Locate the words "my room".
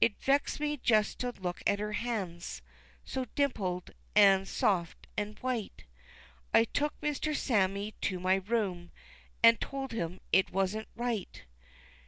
8.18-8.90